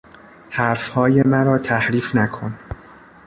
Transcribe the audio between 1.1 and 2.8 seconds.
مرا تحریف نکن!